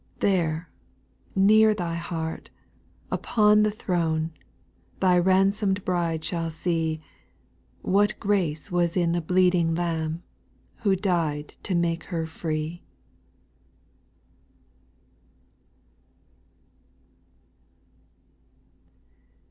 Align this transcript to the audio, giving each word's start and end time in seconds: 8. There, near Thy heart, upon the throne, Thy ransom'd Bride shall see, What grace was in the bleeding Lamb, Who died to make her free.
8. 0.15 0.21
There, 0.21 0.69
near 1.35 1.73
Thy 1.75 1.93
heart, 1.93 2.49
upon 3.11 3.61
the 3.61 3.69
throne, 3.69 4.31
Thy 4.99 5.19
ransom'd 5.19 5.85
Bride 5.85 6.23
shall 6.23 6.49
see, 6.49 6.99
What 7.83 8.19
grace 8.19 8.71
was 8.71 8.97
in 8.97 9.11
the 9.11 9.21
bleeding 9.21 9.75
Lamb, 9.75 10.23
Who 10.77 10.95
died 10.95 11.49
to 11.61 11.75
make 11.75 12.05
her 12.05 12.25
free. 12.25 12.81